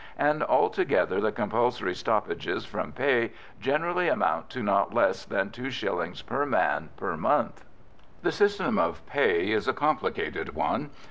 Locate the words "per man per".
6.23-7.15